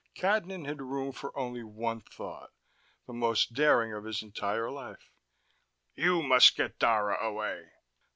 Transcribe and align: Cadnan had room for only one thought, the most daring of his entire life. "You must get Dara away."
Cadnan 0.15 0.65
had 0.65 0.81
room 0.81 1.11
for 1.11 1.37
only 1.37 1.61
one 1.63 2.01
thought, 2.01 2.49
the 3.05 3.13
most 3.13 3.53
daring 3.53 3.93
of 3.93 4.03
his 4.03 4.23
entire 4.23 4.71
life. 4.71 5.11
"You 5.93 6.23
must 6.23 6.55
get 6.57 6.79
Dara 6.79 7.23
away." 7.23 7.69